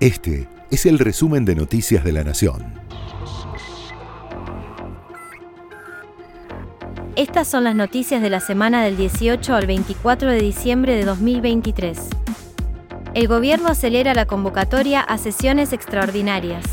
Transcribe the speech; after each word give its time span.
Este 0.00 0.48
es 0.70 0.86
el 0.86 0.98
resumen 0.98 1.44
de 1.44 1.54
Noticias 1.54 2.02
de 2.02 2.12
la 2.12 2.24
Nación. 2.24 2.64
Estas 7.16 7.46
son 7.46 7.64
las 7.64 7.74
noticias 7.74 8.22
de 8.22 8.30
la 8.30 8.40
semana 8.40 8.82
del 8.82 8.96
18 8.96 9.54
al 9.54 9.66
24 9.66 10.30
de 10.30 10.40
diciembre 10.40 10.96
de 10.96 11.04
2023. 11.04 11.98
El 13.12 13.28
gobierno 13.28 13.68
acelera 13.68 14.14
la 14.14 14.24
convocatoria 14.24 15.02
a 15.02 15.18
sesiones 15.18 15.74
extraordinarias. 15.74 16.64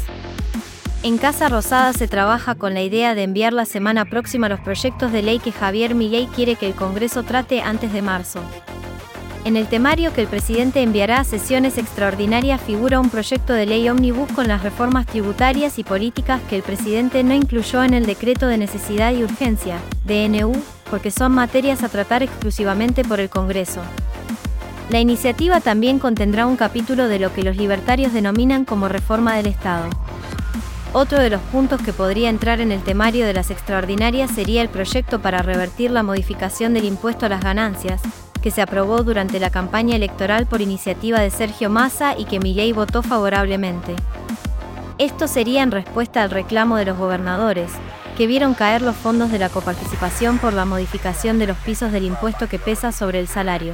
En 1.04 1.18
Casa 1.18 1.50
Rosada 1.50 1.92
se 1.92 2.08
trabaja 2.08 2.56
con 2.56 2.74
la 2.74 2.82
idea 2.82 3.14
de 3.14 3.24
enviar 3.24 3.52
la 3.52 3.66
semana 3.66 4.06
próxima 4.06 4.48
los 4.48 4.62
proyectos 4.62 5.12
de 5.12 5.22
ley 5.22 5.40
que 5.40 5.52
Javier 5.52 5.96
Milei 5.96 6.28
quiere 6.28 6.56
que 6.56 6.68
el 6.68 6.76
Congreso 6.76 7.24
trate 7.24 7.62
antes 7.62 7.92
de 7.92 8.02
marzo. 8.02 8.40
En 9.48 9.56
el 9.56 9.68
temario 9.68 10.12
que 10.12 10.20
el 10.20 10.28
presidente 10.28 10.82
enviará 10.82 11.22
a 11.22 11.24
sesiones 11.24 11.78
extraordinarias 11.78 12.60
figura 12.60 13.00
un 13.00 13.10
proyecto 13.10 13.54
de 13.54 13.66
ley 13.66 13.88
ómnibus 13.88 14.30
con 14.34 14.50
las 14.50 14.62
reformas 14.62 15.06
tributarias 15.06 15.80
y 15.80 15.86
políticas 15.86 16.42
que 16.50 16.58
el 16.58 16.64
presidente 16.64 17.24
no 17.24 17.34
incluyó 17.34 17.82
en 17.82 17.94
el 17.94 18.06
decreto 18.06 18.48
de 18.48 18.58
necesidad 18.58 19.14
y 19.14 19.24
urgencia, 19.24 19.80
DNU, 20.04 20.52
porque 20.90 21.12
son 21.12 21.32
materias 21.32 21.82
a 21.82 21.88
tratar 21.88 22.24
exclusivamente 22.24 23.06
por 23.06 23.22
el 23.22 23.30
Congreso. 23.30 23.80
La 24.90 25.00
iniciativa 25.00 25.62
también 25.62 25.98
contendrá 25.98 26.46
un 26.46 26.58
capítulo 26.58 27.08
de 27.08 27.20
lo 27.20 27.34
que 27.34 27.44
los 27.44 27.56
libertarios 27.56 28.12
denominan 28.12 28.66
como 28.66 28.90
reforma 28.90 29.38
del 29.38 29.46
Estado. 29.46 29.88
Otro 30.92 31.20
de 31.20 31.30
los 31.30 31.42
puntos 31.54 31.82
que 31.82 31.94
podría 31.94 32.30
entrar 32.30 32.60
en 32.60 32.74
el 32.74 32.82
temario 32.82 33.26
de 33.26 33.34
las 33.34 33.50
extraordinarias 33.50 34.30
sería 34.30 34.62
el 34.62 34.68
proyecto 34.68 35.22
para 35.22 35.42
revertir 35.42 35.92
la 35.92 36.04
modificación 36.04 36.74
del 36.74 36.84
impuesto 36.84 37.26
a 37.26 37.30
las 37.30 37.42
ganancias, 37.42 38.02
que 38.48 38.52
se 38.52 38.62
aprobó 38.62 39.04
durante 39.04 39.42
la 39.42 39.50
campaña 39.50 39.98
electoral 39.98 40.46
por 40.46 40.62
iniciativa 40.62 41.20
de 41.20 41.32
Sergio 41.32 41.70
Massa 41.70 42.18
y 42.18 42.24
que 42.24 42.40
Milei 42.40 42.72
votó 42.72 43.04
favorablemente. 43.04 43.94
Esto 44.98 45.28
sería 45.28 45.64
en 45.64 45.72
respuesta 45.72 46.24
al 46.24 46.32
reclamo 46.32 46.78
de 46.78 46.86
los 46.86 46.98
gobernadores, 46.98 47.70
que 48.16 48.26
vieron 48.26 48.54
caer 48.54 48.82
los 48.82 48.96
fondos 48.96 49.32
de 49.34 49.40
la 49.40 49.50
coparticipación 49.50 50.38
por 50.38 50.54
la 50.54 50.64
modificación 50.64 51.40
de 51.40 51.48
los 51.48 51.58
pisos 51.58 51.92
del 51.92 52.06
impuesto 52.06 52.48
que 52.48 52.58
pesa 52.58 52.94
sobre 52.94 53.20
el 53.20 53.28
salario. 53.28 53.74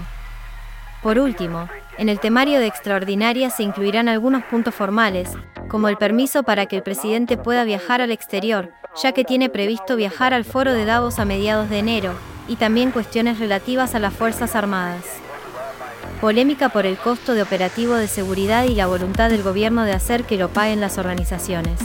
Por 1.03 1.19
último, 1.19 1.69
en 1.99 2.09
el 2.09 2.19
temario 2.19 2.59
de 2.59 2.65
extraordinaria 2.65 3.51
se 3.51 3.61
incluirán 3.61 4.09
algunos 4.09 4.43
puntos 4.45 4.73
formales, 4.73 5.29
como 5.67 5.87
el 5.87 5.97
permiso 5.97 6.41
para 6.41 6.65
que 6.65 6.77
el 6.77 6.81
presidente 6.81 7.37
pueda 7.37 7.63
viajar 7.63 8.01
al 8.01 8.11
exterior, 8.11 8.71
ya 9.03 9.11
que 9.11 9.23
tiene 9.23 9.49
previsto 9.49 9.95
viajar 9.95 10.33
al 10.33 10.45
foro 10.45 10.73
de 10.73 10.85
Davos 10.85 11.19
a 11.19 11.25
mediados 11.25 11.69
de 11.69 11.77
enero, 11.77 12.15
y 12.47 12.55
también 12.55 12.91
cuestiones 12.91 13.39
relativas 13.39 13.95
a 13.95 13.99
las 13.99 14.13
Fuerzas 14.13 14.55
Armadas. 14.55 15.03
Polémica 16.21 16.69
por 16.69 16.85
el 16.85 16.97
costo 16.97 17.33
de 17.33 17.41
operativo 17.41 17.95
de 17.95 18.07
seguridad 18.07 18.65
y 18.65 18.75
la 18.75 18.87
voluntad 18.87 19.29
del 19.29 19.43
gobierno 19.43 19.83
de 19.83 19.93
hacer 19.93 20.23
que 20.23 20.37
lo 20.37 20.49
paguen 20.49 20.79
las 20.79 20.97
organizaciones. 20.97 21.79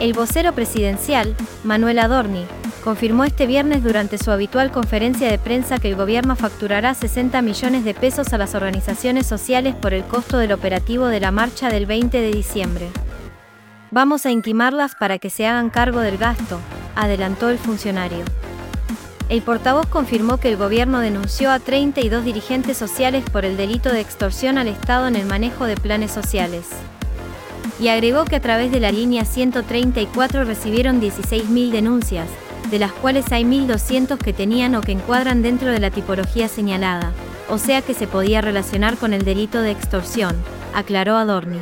El 0.00 0.12
vocero 0.12 0.52
presidencial, 0.52 1.34
Manuel 1.64 1.98
Adorni, 1.98 2.44
confirmó 2.82 3.24
este 3.24 3.46
viernes 3.46 3.82
durante 3.82 4.18
su 4.18 4.30
habitual 4.32 4.70
conferencia 4.72 5.30
de 5.30 5.38
prensa 5.38 5.78
que 5.78 5.88
el 5.88 5.96
gobierno 5.96 6.36
facturará 6.36 6.92
60 6.92 7.40
millones 7.40 7.84
de 7.84 7.94
pesos 7.94 8.32
a 8.32 8.38
las 8.38 8.54
organizaciones 8.54 9.26
sociales 9.26 9.74
por 9.74 9.94
el 9.94 10.04
costo 10.04 10.38
del 10.38 10.52
operativo 10.52 11.06
de 11.06 11.20
la 11.20 11.30
marcha 11.30 11.70
del 11.70 11.86
20 11.86 12.20
de 12.20 12.32
diciembre. 12.32 12.88
Vamos 13.90 14.26
a 14.26 14.30
intimarlas 14.30 14.94
para 14.94 15.18
que 15.18 15.30
se 15.30 15.46
hagan 15.46 15.70
cargo 15.70 16.00
del 16.00 16.18
gasto, 16.18 16.58
adelantó 16.96 17.48
el 17.50 17.58
funcionario. 17.58 18.24
El 19.32 19.40
portavoz 19.40 19.86
confirmó 19.86 20.36
que 20.36 20.50
el 20.50 20.58
gobierno 20.58 21.00
denunció 21.00 21.50
a 21.50 21.58
32 21.58 22.22
dirigentes 22.22 22.76
sociales 22.76 23.24
por 23.32 23.46
el 23.46 23.56
delito 23.56 23.90
de 23.90 24.02
extorsión 24.02 24.58
al 24.58 24.68
Estado 24.68 25.08
en 25.08 25.16
el 25.16 25.24
manejo 25.24 25.64
de 25.64 25.74
planes 25.74 26.10
sociales. 26.10 26.66
Y 27.80 27.88
agregó 27.88 28.26
que 28.26 28.36
a 28.36 28.40
través 28.40 28.70
de 28.70 28.78
la 28.78 28.92
línea 28.92 29.24
134 29.24 30.44
recibieron 30.44 31.00
16.000 31.00 31.70
denuncias, 31.70 32.28
de 32.70 32.78
las 32.78 32.92
cuales 32.92 33.32
hay 33.32 33.44
1.200 33.44 34.18
que 34.18 34.34
tenían 34.34 34.74
o 34.74 34.82
que 34.82 34.92
encuadran 34.92 35.40
dentro 35.40 35.70
de 35.70 35.80
la 35.80 35.90
tipología 35.90 36.46
señalada, 36.46 37.12
o 37.48 37.56
sea 37.56 37.80
que 37.80 37.94
se 37.94 38.06
podía 38.06 38.42
relacionar 38.42 38.98
con 38.98 39.14
el 39.14 39.24
delito 39.24 39.62
de 39.62 39.70
extorsión, 39.70 40.36
aclaró 40.74 41.16
Adorni. 41.16 41.60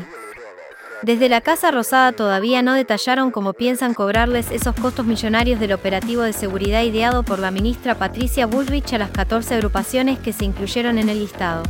Desde 1.02 1.30
la 1.30 1.40
Casa 1.40 1.70
Rosada 1.70 2.12
todavía 2.12 2.60
no 2.60 2.74
detallaron 2.74 3.30
cómo 3.30 3.54
piensan 3.54 3.94
cobrarles 3.94 4.50
esos 4.50 4.74
costos 4.74 5.06
millonarios 5.06 5.58
del 5.58 5.72
operativo 5.72 6.20
de 6.20 6.34
seguridad 6.34 6.82
ideado 6.82 7.22
por 7.22 7.38
la 7.38 7.50
ministra 7.50 7.94
Patricia 7.94 8.44
Bullrich 8.44 8.92
a 8.92 8.98
las 8.98 9.10
14 9.10 9.54
agrupaciones 9.54 10.18
que 10.18 10.34
se 10.34 10.44
incluyeron 10.44 10.98
en 10.98 11.08
el 11.08 11.20
listado. 11.20 11.62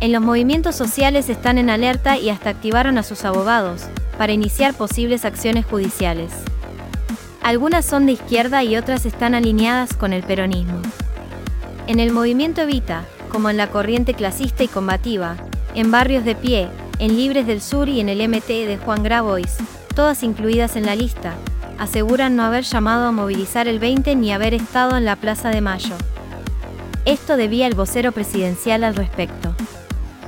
En 0.00 0.12
los 0.12 0.22
movimientos 0.22 0.74
sociales 0.74 1.28
están 1.28 1.58
en 1.58 1.68
alerta 1.68 2.16
y 2.16 2.30
hasta 2.30 2.48
activaron 2.48 2.96
a 2.96 3.02
sus 3.02 3.26
abogados, 3.26 3.82
para 4.16 4.32
iniciar 4.32 4.74
posibles 4.74 5.26
acciones 5.26 5.66
judiciales. 5.66 6.32
Algunas 7.42 7.84
son 7.84 8.06
de 8.06 8.12
izquierda 8.12 8.64
y 8.64 8.76
otras 8.76 9.04
están 9.04 9.34
alineadas 9.34 9.94
con 9.94 10.14
el 10.14 10.22
peronismo. 10.22 10.80
En 11.86 12.00
el 12.00 12.12
movimiento 12.12 12.62
Evita, 12.62 13.04
como 13.30 13.50
en 13.50 13.58
la 13.58 13.68
corriente 13.68 14.14
clasista 14.14 14.64
y 14.64 14.68
combativa, 14.68 15.36
en 15.74 15.90
barrios 15.90 16.24
de 16.24 16.34
pie, 16.34 16.68
en 17.02 17.16
Libres 17.16 17.48
del 17.48 17.60
Sur 17.60 17.88
y 17.88 17.98
en 17.98 18.08
el 18.08 18.28
MT 18.28 18.46
de 18.46 18.78
Juan 18.78 19.02
Grabois, 19.02 19.56
todas 19.96 20.22
incluidas 20.22 20.76
en 20.76 20.86
la 20.86 20.94
lista, 20.94 21.34
aseguran 21.76 22.36
no 22.36 22.44
haber 22.44 22.62
llamado 22.62 23.08
a 23.08 23.10
movilizar 23.10 23.66
el 23.66 23.80
20 23.80 24.14
ni 24.14 24.32
haber 24.32 24.54
estado 24.54 24.96
en 24.96 25.04
la 25.04 25.16
Plaza 25.16 25.48
de 25.48 25.60
Mayo. 25.60 25.96
Esto 27.04 27.36
debía 27.36 27.66
el 27.66 27.74
vocero 27.74 28.12
presidencial 28.12 28.84
al 28.84 28.94
respecto. 28.94 29.52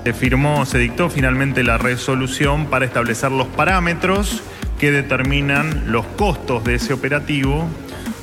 Se 0.03 0.13
firmó, 0.15 0.67
se 0.67 0.79
dictó 0.79 1.09
finalmente 1.11 1.63
la 1.63 1.79
resolución 1.79 2.67
para 2.67 2.87
establecer 2.87 3.31
los 3.31 3.47
parámetros 3.47 4.43
que 4.81 4.91
determinan 4.91 5.93
los 5.93 6.05
costos 6.17 6.65
de 6.65 6.75
ese 6.75 6.93
operativo, 6.93 7.69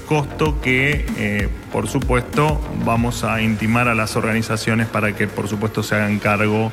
costo 0.09 0.59
que, 0.59 1.05
eh, 1.15 1.47
por 1.71 1.87
supuesto, 1.87 2.59
vamos 2.83 3.23
a 3.23 3.41
intimar 3.41 3.87
a 3.87 3.95
las 3.95 4.17
organizaciones 4.17 4.87
para 4.87 5.15
que, 5.15 5.29
por 5.29 5.47
supuesto, 5.47 5.83
se 5.83 5.95
hagan 5.95 6.19
cargo 6.19 6.69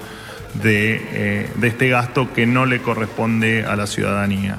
eh, 0.65 1.51
de, 1.55 1.69
este 1.69 1.89
gasto 1.89 2.33
que 2.33 2.47
no 2.47 2.67
le 2.67 2.81
corresponde 2.81 3.65
a 3.65 3.77
la 3.77 3.87
ciudadanía. 3.87 4.59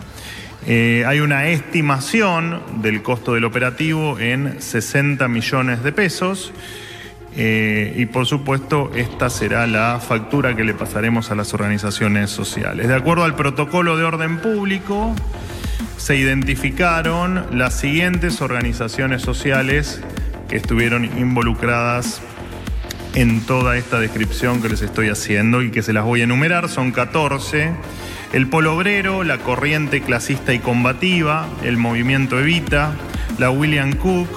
Eh, 0.66 1.04
hay 1.08 1.20
una 1.20 1.48
estimación 1.48 2.62
del 2.82 3.02
costo 3.02 3.34
del 3.34 3.46
operativo 3.46 4.20
en 4.20 4.62
60 4.62 5.28
millones 5.28 5.84
de 5.84 5.92
pesos 5.92 6.52
eh, 7.36 7.94
y 7.98 8.06
por 8.08 8.26
supuesto 8.26 8.92
esta 8.96 9.30
será 9.30 9.68
la 9.68 10.00
factura 10.00 10.56
que 10.56 10.64
le 10.64 10.74
pasaremos 10.74 11.32
a 11.32 11.36
las 11.36 11.54
organizaciones 11.54 12.30
sociales. 12.30 12.88
De 12.88 12.96
acuerdo 12.96 13.24
al 13.24 13.36
protocolo 13.36 13.98
de 13.98 14.04
orden 14.04 14.40
público, 14.40 15.16
se 15.98 16.18
identificaron 16.18 17.46
las 17.52 17.80
siguientes 17.80 18.42
organizaciones 18.42 19.22
sociales 19.22 20.02
que 20.50 20.58
estuvieron 20.58 21.06
involucradas 21.18 22.22
en 23.16 23.42
toda 23.42 23.78
esta 23.78 24.00
descripción 24.00 24.62
que 24.62 24.70
les 24.70 24.82
estoy 24.82 25.10
haciendo 25.10 25.62
y 25.62 25.72
que 25.72 25.82
se 25.82 25.94
las 25.94 26.04
voy 26.04 26.22
a 26.22 26.26
enumerar. 26.26 26.70
Son 26.70 26.92
14. 26.92 27.72
El 28.34 28.48
Polo 28.48 28.76
Obrero, 28.76 29.24
la 29.24 29.40
Corriente 29.40 30.02
Clasista 30.02 30.54
y 30.54 30.60
Combativa, 30.60 31.48
el 31.64 31.78
Movimiento 31.78 32.40
Evita, 32.40 32.94
la 33.40 33.50
William 33.50 33.94
Cook, 33.94 34.30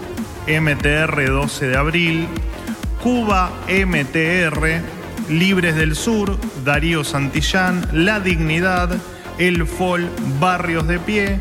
MTR 0.46 1.30
12 1.30 1.66
de 1.66 1.76
abril, 1.76 2.26
Cuba 3.02 3.52
MTR, 3.68 4.80
Libres 5.28 5.74
del 5.74 5.94
Sur, 5.94 6.38
Darío 6.64 7.04
Santillán, 7.04 7.86
La 7.92 8.20
Dignidad, 8.20 8.96
el 9.38 9.66
FOL, 9.66 10.08
Barrios 10.40 10.86
de 10.88 10.98
Pie, 10.98 11.38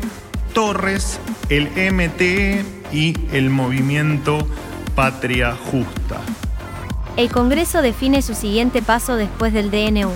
Torres, 0.52 1.20
el 1.48 1.68
MTE 1.92 2.64
y 2.92 3.16
el 3.32 3.48
Movimiento 3.48 4.46
Patria 4.94 5.56
Justa. 5.56 6.20
El 7.14 7.30
Congreso 7.30 7.82
define 7.82 8.22
su 8.22 8.34
siguiente 8.34 8.80
paso 8.80 9.16
después 9.16 9.52
del 9.52 9.70
DNU. 9.70 10.10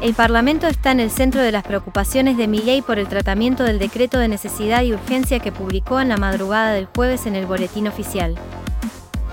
El 0.00 0.14
Parlamento 0.14 0.66
está 0.66 0.90
en 0.90 1.00
el 1.00 1.10
centro 1.10 1.42
de 1.42 1.52
las 1.52 1.64
preocupaciones 1.64 2.38
de 2.38 2.48
Milei 2.48 2.80
por 2.80 2.98
el 2.98 3.08
tratamiento 3.08 3.62
del 3.62 3.78
decreto 3.78 4.18
de 4.18 4.26
necesidad 4.26 4.82
y 4.82 4.94
urgencia 4.94 5.38
que 5.38 5.52
publicó 5.52 6.00
en 6.00 6.08
la 6.08 6.16
madrugada 6.16 6.72
del 6.72 6.86
jueves 6.86 7.26
en 7.26 7.36
el 7.36 7.44
boletín 7.44 7.88
oficial. 7.88 8.36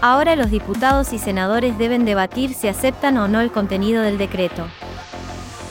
Ahora 0.01 0.35
los 0.35 0.51
diputados 0.51 1.13
y 1.13 1.17
senadores 1.17 1.77
deben 1.77 2.03
debatir 2.03 2.53
si 2.53 2.67
aceptan 2.67 3.17
o 3.17 3.29
no 3.29 3.39
el 3.39 3.51
contenido 3.51 4.03
del 4.03 4.17
decreto. 4.17 4.67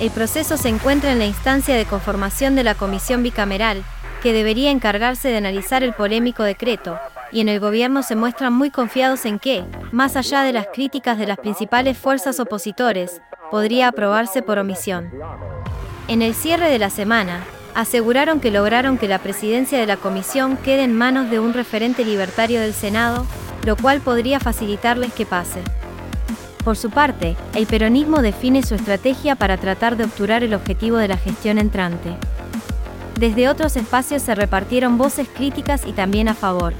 El 0.01 0.11
proceso 0.11 0.57
se 0.57 0.71
encuentra 0.71 1.13
en 1.13 1.19
la 1.19 1.27
instancia 1.27 1.77
de 1.77 1.85
conformación 1.85 2.55
de 2.55 2.65
la 2.65 2.75
comisión 2.75 3.23
bicameral, 3.23 3.85
que 4.23 4.33
debería 4.33 4.71
encargarse 4.71 5.29
de 5.29 5.37
analizar 5.37 5.83
el 5.83 5.93
polémico 5.93 6.45
decreto, 6.45 6.99
y 7.33 7.41
en 7.41 7.49
el 7.49 7.61
gobierno 7.61 8.03
se 8.03 8.17
muestran 8.17 8.53
muy 8.53 8.71
confiados 8.71 9.25
en 9.25 9.39
que, 9.39 9.65
más 9.93 10.17
allá 10.17 10.43
de 10.43 10.53
las 10.53 10.69
críticas 10.73 11.19
de 11.19 11.27
las 11.27 11.39
principales 11.39 11.97
fuerzas 11.99 12.41
opositores, 12.41 13.21
podría 13.51 13.89
aprobarse 13.89 14.43
por 14.43 14.59
omisión. 14.59 15.11
En 16.09 16.23
el 16.23 16.35
cierre 16.35 16.71
de 16.71 16.79
la 16.79 16.91
semana, 16.91 17.45
aseguraron 17.75 18.41
que 18.41 18.51
lograron 18.51 18.99
que 18.99 19.09
la 19.09 19.19
presidencia 19.19 19.79
de 19.79 19.87
la 19.87 19.97
comisión 19.97 20.57
quede 20.57 20.83
en 20.83 20.97
manos 20.97 21.31
de 21.31 21.39
un 21.39 21.53
referente 21.53 22.05
libertario 22.05 22.61
del 22.61 22.73
Senado, 22.73 23.27
lo 23.65 23.77
cual 23.77 24.01
podría 24.01 24.41
facilitarles 24.41 25.13
que 25.13 25.27
pase. 25.27 25.61
Por 26.65 26.77
su 26.77 26.91
parte, 26.91 27.37
el 27.55 27.67
peronismo 27.67 28.21
define 28.21 28.63
su 28.63 28.75
estrategia 28.75 29.37
para 29.37 29.57
tratar 29.57 29.97
de 29.97 30.05
obturar 30.05 30.43
el 30.43 30.55
objetivo 30.55 30.97
de 30.97 31.09
la 31.09 31.17
gestión 31.17 31.59
entrante. 31.59 32.17
Desde 33.19 33.49
otros 33.49 33.77
espacios 33.77 34.23
se 34.23 34.35
repartieron 34.35 34.99
voces 34.99 35.29
críticas 35.29 35.87
y 35.87 35.93
también 35.93 36.29
a 36.29 36.35
favor. 36.35 36.75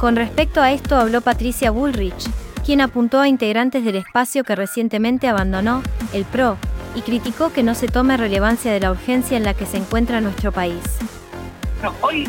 Con 0.00 0.16
respecto 0.16 0.62
a 0.62 0.72
esto 0.72 0.96
habló 0.96 1.20
Patricia 1.20 1.70
Bullrich, 1.70 2.26
quien 2.64 2.80
apuntó 2.80 3.20
a 3.20 3.28
integrantes 3.28 3.84
del 3.84 3.96
espacio 3.96 4.44
que 4.44 4.56
recientemente 4.56 5.28
abandonó, 5.28 5.82
el 6.14 6.24
PRO, 6.24 6.56
y 6.94 7.02
criticó 7.02 7.52
que 7.52 7.62
no 7.62 7.74
se 7.74 7.86
tome 7.86 8.16
relevancia 8.16 8.72
de 8.72 8.80
la 8.80 8.92
urgencia 8.92 9.36
en 9.36 9.44
la 9.44 9.52
que 9.52 9.66
se 9.66 9.76
encuentra 9.76 10.22
nuestro 10.22 10.52
país. 10.52 10.80
hoy 12.00 12.26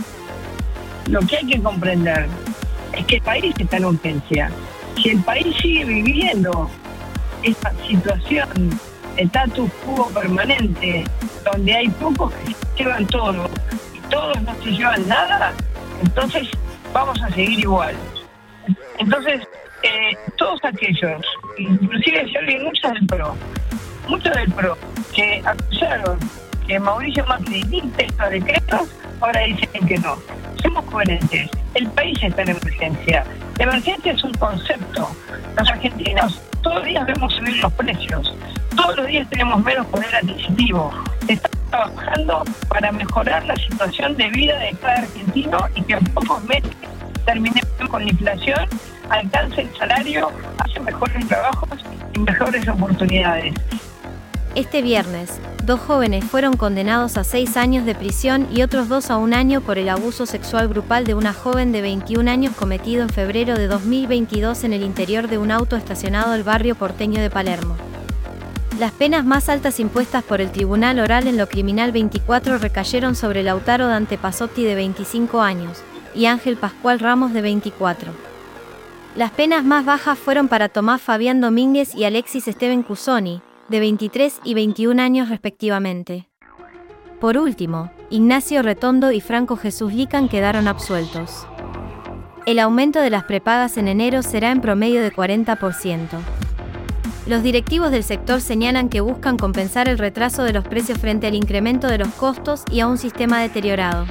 lo 1.09 1.21
que 1.21 1.37
hay 1.37 1.45
que 1.45 1.61
comprender 1.61 2.27
es 2.91 3.05
que 3.05 3.15
el 3.15 3.21
país 3.21 3.55
está 3.57 3.77
en 3.77 3.85
urgencia. 3.85 4.51
Si 5.01 5.11
el 5.11 5.23
país 5.23 5.55
sigue 5.61 5.85
viviendo 5.85 6.69
esta 7.41 7.71
situación 7.87 8.49
de 9.15 9.23
status 9.23 9.71
quo 9.85 10.09
permanente, 10.09 11.05
donde 11.49 11.73
hay 11.73 11.87
pocos 11.87 12.33
que 12.33 12.83
llevan 12.83 13.07
todo 13.07 13.49
y 13.93 13.99
todos 14.09 14.41
no 14.41 14.53
se 14.61 14.71
llevan 14.71 15.07
nada, 15.07 15.53
entonces 16.03 16.49
vamos 16.93 17.21
a 17.21 17.29
seguir 17.29 17.59
igual. 17.59 17.95
Entonces, 18.99 19.41
eh, 19.83 20.15
todos 20.37 20.59
aquellos, 20.63 21.21
inclusive 21.57 22.27
si 22.27 22.37
alguien 22.37 22.63
muchos 22.63 22.91
del 22.91 23.07
PRO, 23.07 23.35
muchos 24.07 24.33
del 24.35 24.51
PRO, 24.51 24.77
que 25.13 25.41
acusaron 25.45 26.19
que 26.67 26.79
Mauricio 26.79 27.25
Macri 27.25 27.63
dicta 27.63 28.03
estos 28.03 28.29
decretos, 28.29 28.89
ahora 29.19 29.41
dicen 29.41 29.87
que 29.87 29.97
no. 29.97 30.17
Somos 30.61 30.85
coherentes. 30.85 31.49
El 31.73 31.87
país 31.91 32.17
está 32.21 32.43
en 32.43 32.49
emergencia. 32.49 33.25
Emergencia 33.57 34.11
es 34.11 34.23
un 34.23 34.33
concepto. 34.35 35.09
Los 35.57 35.69
argentinos 35.69 36.41
todos 36.61 36.75
los 36.75 36.85
días 36.85 37.05
vemos 37.07 37.33
subir 37.33 37.57
los 37.57 37.73
precios. 37.73 38.35
Todos 38.75 38.97
los 38.97 39.07
días 39.07 39.27
tenemos 39.29 39.63
menos 39.63 39.85
poder 39.87 40.15
adquisitivo. 40.15 40.93
Está 41.27 41.49
trabajando 41.71 42.43
para 42.69 42.91
mejorar 42.91 43.43
la 43.45 43.55
situación 43.55 44.15
de 44.17 44.29
vida 44.29 44.57
de 44.59 44.73
cada 44.81 44.99
argentino 44.99 45.57
y 45.75 45.81
que 45.81 45.93
en 45.93 46.03
pocos 46.05 46.43
meses 46.43 46.71
terminemos 47.25 47.89
con 47.89 48.03
la 48.03 48.11
inflación, 48.11 48.67
alcance 49.09 49.61
el 49.61 49.75
salario, 49.77 50.29
hace 50.59 50.79
mejores 50.79 51.27
trabajos 51.27 51.79
y 52.13 52.19
mejores 52.19 52.67
oportunidades. 52.67 53.55
Este 54.53 54.81
viernes, 54.81 55.39
dos 55.63 55.79
jóvenes 55.79 56.25
fueron 56.25 56.57
condenados 56.57 57.17
a 57.17 57.23
seis 57.23 57.55
años 57.55 57.85
de 57.85 57.95
prisión 57.95 58.49
y 58.51 58.63
otros 58.63 58.89
dos 58.89 59.09
a 59.09 59.15
un 59.15 59.33
año 59.33 59.61
por 59.61 59.77
el 59.77 59.87
abuso 59.87 60.25
sexual 60.25 60.67
grupal 60.67 61.05
de 61.05 61.13
una 61.13 61.33
joven 61.33 61.71
de 61.71 61.81
21 61.81 62.29
años 62.29 62.53
cometido 62.53 63.01
en 63.01 63.09
febrero 63.09 63.55
de 63.55 63.67
2022 63.67 64.65
en 64.65 64.73
el 64.73 64.83
interior 64.83 65.29
de 65.29 65.37
un 65.37 65.51
auto 65.51 65.77
estacionado 65.77 66.33
del 66.33 66.43
barrio 66.43 66.75
porteño 66.75 67.21
de 67.21 67.29
Palermo. 67.29 67.77
Las 68.79 68.93
penas 68.93 69.25
más 69.25 69.49
altas 69.49 69.79
impuestas 69.79 70.23
por 70.23 70.41
el 70.41 70.51
Tribunal 70.51 70.99
Oral 70.99 71.27
en 71.27 71.37
lo 71.37 71.47
Criminal 71.47 71.91
24 71.91 72.57
recayeron 72.57 73.15
sobre 73.15 73.43
Lautaro 73.43 73.87
Dante 73.87 74.17
Pasotti 74.17 74.63
de 74.63 74.75
25 74.75 75.41
años 75.41 75.83
y 76.15 76.25
Ángel 76.25 76.57
Pascual 76.57 76.99
Ramos 76.99 77.33
de 77.33 77.41
24. 77.41 78.11
Las 79.15 79.31
penas 79.31 79.65
más 79.65 79.85
bajas 79.85 80.17
fueron 80.17 80.47
para 80.47 80.69
Tomás 80.69 81.01
Fabián 81.01 81.41
Domínguez 81.41 81.93
y 81.93 82.05
Alexis 82.05 82.47
Esteban 82.47 82.81
Cusoni, 82.81 83.41
de 83.67 83.79
23 83.81 84.39
y 84.45 84.53
21 84.53 85.01
años 85.01 85.29
respectivamente. 85.29 86.29
Por 87.19 87.37
último, 87.37 87.91
Ignacio 88.09 88.63
Retondo 88.63 89.11
y 89.11 89.21
Franco 89.21 89.57
Jesús 89.57 89.93
Lican 89.93 90.27
quedaron 90.27 90.67
absueltos. 90.67 91.45
El 92.45 92.57
aumento 92.57 92.99
de 92.99 93.11
las 93.11 93.25
prepagas 93.25 93.77
en 93.77 93.87
enero 93.87 94.23
será 94.23 94.49
en 94.49 94.61
promedio 94.61 95.01
de 95.01 95.11
40%. 95.13 96.07
Los 97.27 97.43
directivos 97.43 97.91
del 97.91 98.03
sector 98.03 98.41
señalan 98.41 98.89
que 98.89 99.01
buscan 99.01 99.37
compensar 99.37 99.87
el 99.87 99.99
retraso 99.99 100.41
de 100.43 100.53
los 100.53 100.67
precios 100.67 100.97
frente 100.97 101.27
al 101.27 101.35
incremento 101.35 101.85
de 101.87 101.99
los 101.99 102.07
costos 102.09 102.63
y 102.71 102.79
a 102.79 102.87
un 102.87 102.97
sistema 102.97 103.39
deteriorado. 103.39 104.07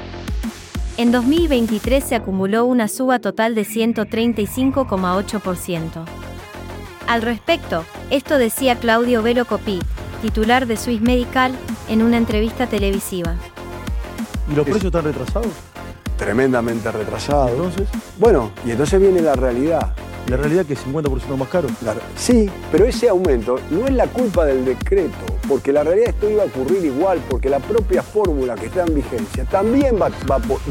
En 0.97 1.11
2023 1.11 2.05
se 2.05 2.15
acumuló 2.15 2.67
una 2.67 2.87
suba 2.87 3.19
total 3.19 3.57
de 3.57 3.62
135,8%. 3.62 6.05
Al 7.09 7.23
respecto, 7.23 7.85
esto 8.11 8.39
decía 8.39 8.77
Claudio 8.77 9.23
Velo 9.23 9.45
Copí, 9.45 9.81
titular 10.23 10.67
de 10.67 10.77
Swiss 10.77 11.01
Medical, 11.01 11.53
en 11.89 12.03
una 12.03 12.17
entrevista 12.17 12.69
televisiva. 12.69 13.35
¿Y 14.49 14.55
los 14.55 14.65
precios 14.65 14.85
están 14.85 15.03
retrasados? 15.05 15.49
Tremendamente 16.17 16.93
retrasados. 16.93 17.51
¿Entonces? 17.51 17.89
Bueno, 18.19 18.53
y 18.65 18.71
entonces 18.71 19.01
viene 19.01 19.21
la 19.21 19.35
realidad. 19.35 19.97
¿La 20.31 20.37
realidad 20.37 20.65
que 20.65 20.75
es 20.75 20.87
50% 20.87 21.37
más 21.37 21.49
caro? 21.49 21.69
sí, 22.15 22.49
pero 22.71 22.85
ese 22.85 23.09
aumento 23.09 23.59
no 23.69 23.88
es 23.88 23.93
la 23.93 24.06
culpa 24.06 24.44
del 24.44 24.65
decreto, 24.65 25.17
porque 25.49 25.73
la 25.73 25.82
realidad 25.82 26.11
esto 26.11 26.31
iba 26.31 26.44
a 26.44 26.47
ocurrir 26.47 26.85
igual, 26.85 27.21
porque 27.29 27.49
la 27.50 27.59
propia 27.59 28.00
fórmula 28.00 28.55
que 28.55 28.67
está 28.67 28.85
en 28.85 28.94
vigencia 28.94 29.44
también 29.47 30.00
va, 30.00 30.09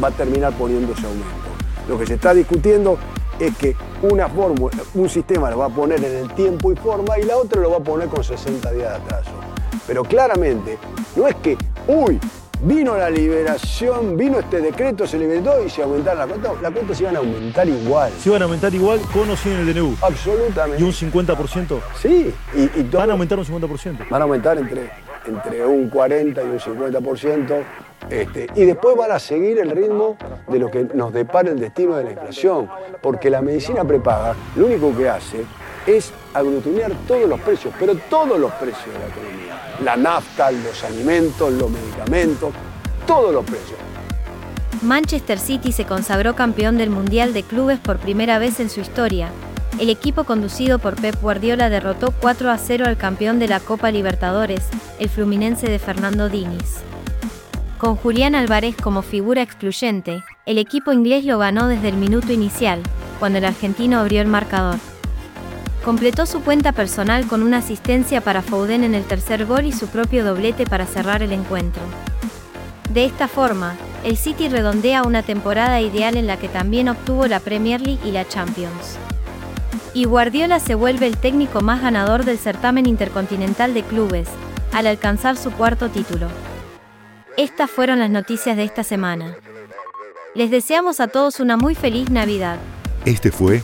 va 0.01 0.07
a 0.07 0.11
terminar 0.11 0.53
poniendo 0.53 0.93
ese 0.93 1.05
aumento. 1.05 1.49
Lo 1.89 1.99
que 1.99 2.07
se 2.07 2.13
está 2.13 2.33
discutiendo 2.33 2.97
es 3.37 3.53
que 3.57 3.75
una 4.01 4.29
fórmula, 4.29 4.77
un 4.93 5.09
sistema 5.09 5.51
lo 5.51 5.57
va 5.57 5.65
a 5.65 5.69
poner 5.69 6.01
en 6.05 6.15
el 6.15 6.33
tiempo 6.35 6.71
y 6.71 6.77
forma 6.77 7.19
y 7.19 7.23
la 7.23 7.35
otra 7.35 7.59
lo 7.59 7.71
va 7.71 7.77
a 7.77 7.83
poner 7.83 8.07
con 8.07 8.23
60 8.23 8.71
días 8.71 8.91
de 8.91 8.95
atraso. 8.95 9.31
Pero 9.85 10.05
claramente 10.05 10.77
no 11.17 11.27
es 11.27 11.35
que, 11.35 11.57
uy, 11.85 12.17
vino 12.61 12.97
la 12.97 13.09
liberación, 13.09 14.17
vino 14.17 14.39
este 14.39 14.61
decreto, 14.61 15.07
se 15.07 15.17
liberó 15.17 15.63
y 15.63 15.69
se 15.69 15.83
aumentaron 15.83 16.19
las 16.19 16.27
cuentas. 16.27 16.61
Las 16.61 16.71
cuentas 16.71 16.97
se 16.97 17.03
iban 17.03 17.15
a 17.15 17.19
aumentar 17.19 17.67
igual. 17.67 18.11
¿Se 18.19 18.29
iban 18.29 18.41
a 18.41 18.45
aumentar 18.45 18.73
igual 18.73 18.99
con 19.13 19.29
o 19.29 19.35
sin 19.35 19.53
el 19.53 19.73
DNU? 19.73 19.95
Absolutamente. 20.01 20.81
¿Y 20.81 20.85
un 20.85 20.91
50%? 20.91 21.79
Sí. 22.01 22.33
Y, 22.53 22.83
¿Van 22.83 23.09
a 23.09 23.13
aumentar 23.13 23.39
un 23.39 23.45
50%? 23.45 24.09
Van 24.09 24.21
a 24.21 24.25
aumentar 24.25 24.57
entre, 24.57 24.89
entre 25.25 25.65
un 25.65 25.89
40 25.89 26.41
y 26.41 26.45
un 26.45 26.59
50%. 26.59 27.63
Este, 28.09 28.47
y 28.55 28.63
después 28.63 28.95
van 28.95 29.11
a 29.11 29.19
seguir 29.19 29.59
el 29.59 29.71
ritmo 29.71 30.17
de 30.47 30.57
lo 30.57 30.71
que 30.71 30.87
nos 30.93 31.13
depara 31.13 31.49
el 31.51 31.59
destino 31.59 31.95
de 31.95 32.05
la 32.05 32.11
inflación, 32.11 32.69
porque 33.01 33.29
la 33.29 33.41
medicina 33.41 33.83
prepaga 33.83 34.35
lo 34.55 34.65
único 34.65 34.95
que 34.95 35.09
hace 35.09 35.43
es 35.85 36.11
aglutinar 36.33 36.91
todos 37.07 37.27
los 37.27 37.39
precios, 37.41 37.73
pero 37.79 37.95
todos 38.09 38.39
los 38.39 38.51
precios 38.53 38.87
de 38.93 38.99
la 38.99 39.07
economía. 39.07 39.48
La 39.83 39.95
nafta, 39.95 40.51
los 40.51 40.83
alimentos, 40.83 41.53
los 41.53 41.71
medicamentos, 41.71 42.53
todos 43.07 43.33
los 43.33 43.45
precios. 43.45 43.79
Manchester 44.81 45.39
City 45.39 45.71
se 45.71 45.85
consagró 45.85 46.35
campeón 46.35 46.77
del 46.77 46.89
Mundial 46.89 47.33
de 47.33 47.43
Clubes 47.43 47.79
por 47.79 47.97
primera 47.97 48.39
vez 48.39 48.59
en 48.59 48.69
su 48.69 48.81
historia. 48.81 49.31
El 49.79 49.89
equipo 49.89 50.25
conducido 50.25 50.79
por 50.79 50.95
Pep 50.95 51.15
Guardiola 51.21 51.69
derrotó 51.69 52.13
4 52.19 52.51
a 52.51 52.57
0 52.57 52.85
al 52.87 52.97
campeón 52.97 53.39
de 53.39 53.47
la 53.47 53.61
Copa 53.61 53.91
Libertadores, 53.91 54.67
el 54.99 55.07
Fluminense 55.07 55.69
de 55.69 55.79
Fernando 55.79 56.27
Diniz. 56.27 56.79
Con 57.77 57.95
Julián 57.95 58.35
Álvarez 58.35 58.75
como 58.75 59.01
figura 59.01 59.41
excluyente, 59.41 60.21
el 60.45 60.57
equipo 60.57 60.91
inglés 60.91 61.23
lo 61.23 61.37
ganó 61.39 61.67
desde 61.69 61.87
el 61.87 61.95
minuto 61.95 62.33
inicial, 62.33 62.81
cuando 63.19 63.37
el 63.37 63.45
argentino 63.45 63.99
abrió 63.99 64.21
el 64.21 64.27
marcador. 64.27 64.79
Completó 65.89 66.27
su 66.27 66.41
cuenta 66.41 66.71
personal 66.71 67.25
con 67.25 67.41
una 67.41 67.57
asistencia 67.57 68.21
para 68.21 68.43
Foden 68.43 68.83
en 68.83 68.93
el 68.93 69.05
tercer 69.05 69.47
gol 69.47 69.65
y 69.65 69.71
su 69.71 69.87
propio 69.87 70.23
doblete 70.23 70.67
para 70.67 70.85
cerrar 70.85 71.23
el 71.23 71.31
encuentro. 71.31 71.81
De 72.93 73.05
esta 73.05 73.27
forma, 73.27 73.75
el 74.03 74.15
City 74.15 74.49
redondea 74.49 75.01
una 75.01 75.23
temporada 75.23 75.81
ideal 75.81 76.15
en 76.15 76.27
la 76.27 76.37
que 76.37 76.47
también 76.47 76.89
obtuvo 76.89 77.25
la 77.25 77.39
Premier 77.39 77.81
League 77.81 78.07
y 78.07 78.11
la 78.11 78.27
Champions. 78.27 78.99
Y 79.95 80.05
Guardiola 80.05 80.59
se 80.59 80.75
vuelve 80.75 81.07
el 81.07 81.17
técnico 81.17 81.61
más 81.61 81.81
ganador 81.81 82.23
del 82.23 82.37
certamen 82.37 82.85
intercontinental 82.85 83.73
de 83.73 83.81
clubes, 83.81 84.27
al 84.71 84.85
alcanzar 84.85 85.37
su 85.37 85.49
cuarto 85.49 85.89
título. 85.89 86.27
Estas 87.35 87.67
fueron 87.67 87.97
las 87.97 88.11
noticias 88.11 88.55
de 88.55 88.63
esta 88.63 88.83
semana. 88.83 89.35
Les 90.35 90.51
deseamos 90.51 90.99
a 90.99 91.07
todos 91.07 91.39
una 91.39 91.57
muy 91.57 91.73
feliz 91.73 92.11
Navidad. 92.11 92.59
Este 93.05 93.31
fue 93.31 93.63